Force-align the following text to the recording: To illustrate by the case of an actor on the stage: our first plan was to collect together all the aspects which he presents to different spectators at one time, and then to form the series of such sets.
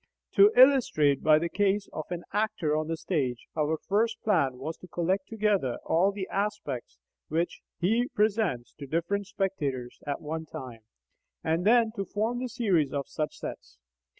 To 0.31 0.51
illustrate 0.57 1.21
by 1.21 1.37
the 1.37 1.47
case 1.47 1.87
of 1.93 2.07
an 2.09 2.23
actor 2.33 2.75
on 2.75 2.87
the 2.87 2.97
stage: 2.97 3.45
our 3.55 3.77
first 3.77 4.19
plan 4.23 4.57
was 4.57 4.75
to 4.77 4.87
collect 4.87 5.27
together 5.29 5.77
all 5.85 6.11
the 6.11 6.27
aspects 6.29 6.97
which 7.27 7.61
he 7.77 8.07
presents 8.07 8.73
to 8.79 8.87
different 8.87 9.27
spectators 9.27 9.99
at 10.07 10.19
one 10.19 10.47
time, 10.47 10.81
and 11.43 11.65
then 11.67 11.91
to 11.97 12.05
form 12.05 12.39
the 12.39 12.49
series 12.49 12.91
of 12.91 13.07
such 13.07 13.37
sets. 13.37 13.77